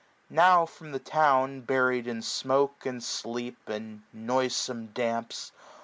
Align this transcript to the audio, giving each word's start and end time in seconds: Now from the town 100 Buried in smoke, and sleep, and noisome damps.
Now 0.31 0.65
from 0.65 0.93
the 0.93 0.97
town 0.97 1.41
100 1.41 1.67
Buried 1.67 2.07
in 2.07 2.23
smoke, 2.23 2.87
and 2.87 3.03
sleep, 3.03 3.59
and 3.69 4.01
noisome 4.11 4.87
damps. 4.95 5.51